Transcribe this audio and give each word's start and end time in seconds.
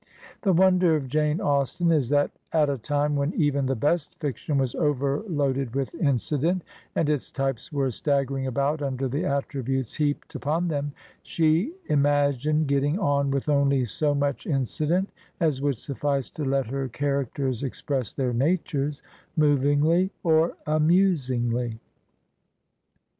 I 0.03 0.37
The 0.41 0.53
wonder 0.53 0.95
of 0.95 1.07
Jane 1.07 1.39
Austen 1.39 1.91
is 1.91 2.09
that 2.09 2.31
at 2.51 2.71
a 2.71 2.79
time 2.79 3.15
when 3.15 3.35
even 3.35 3.65
I 3.65 3.67
the 3.67 3.75
best 3.75 4.17
fiction 4.19 4.57
was 4.57 4.73
overloaded 4.73 5.75
with 5.75 5.93
incident, 5.93 6.63
and 6.95 7.07
its 7.07 7.31
\ 7.31 7.31
types 7.31 7.71
went 7.71 7.93
staggering 7.93 8.47
about 8.47 8.81
under 8.81 9.07
the 9.07 9.25
attributes 9.25 9.93
heaped 9.93 10.35
I 10.35 10.39
upon 10.39 10.69
them, 10.69 10.91
she 11.21 11.73
imagined 11.85 12.65
getting 12.65 12.97
on 12.97 13.29
with 13.29 13.47
only 13.47 13.85
so 13.85 14.15
much 14.15 14.47
incident 14.47 15.11
as 15.39 15.61
would 15.61 15.77
suffice 15.77 16.31
to 16.31 16.45
let 16.45 16.65
her 16.65 16.87
characters 16.87 17.61
express 17.61 18.11
their 18.11 18.33
natures 18.33 19.03
movingly 19.37 20.09
or 20.23 20.57
amusingly. 20.65 21.79